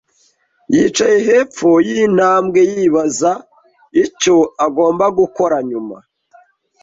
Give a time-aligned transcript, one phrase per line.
[0.73, 3.31] yicaye hepfo yintambwe yibaza
[4.05, 5.97] icyo agomba gukora nyuma.